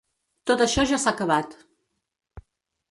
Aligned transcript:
Tot 0.51 0.63
això 0.65 0.85
ja 0.93 0.99
s’ha 1.03 1.13
acabat! 1.15 1.55